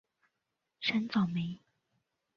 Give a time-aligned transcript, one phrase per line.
[0.79, 1.59] 山噪鹛。